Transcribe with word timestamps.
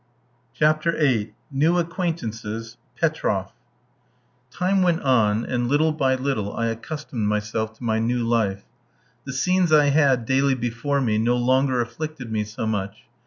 CHAPTER 0.55 0.93
VIII. 0.93 1.35
NEW 1.51 1.77
ACQUAINTANCES 1.77 2.77
PETROFF 2.95 3.51
Time 4.49 4.81
went 4.81 5.03
on, 5.03 5.45
and 5.45 5.67
little 5.67 5.91
by 5.91 6.15
little 6.15 6.53
I 6.55 6.69
accustomed 6.69 7.27
myself 7.27 7.77
to 7.77 7.83
my 7.83 7.99
new 7.99 8.23
life. 8.23 8.63
The 9.25 9.33
scenes 9.33 9.71
I 9.71 9.89
had 9.89 10.25
daily 10.25 10.55
before 10.55 11.01
me 11.01 11.19
no 11.19 11.37
longer 11.37 11.81
afflicted 11.81 12.31
me 12.31 12.43
so 12.45 12.65
much. 12.65 13.03